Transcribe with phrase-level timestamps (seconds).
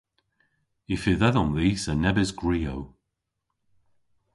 [0.93, 2.81] Y fydh edhom dhis a nebes gwriow.